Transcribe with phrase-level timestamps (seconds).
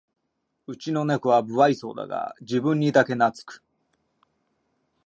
[0.65, 3.61] うちのネコは無愛想だが自分にだけなつく